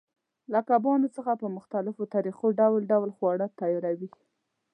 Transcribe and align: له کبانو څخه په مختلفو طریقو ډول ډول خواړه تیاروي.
له 0.53 0.59
کبانو 0.69 1.07
څخه 1.15 1.31
په 1.41 1.47
مختلفو 1.57 2.03
طریقو 2.15 2.47
ډول 2.59 2.81
ډول 2.91 3.09
خواړه 3.17 3.45
تیاروي. 3.59 4.09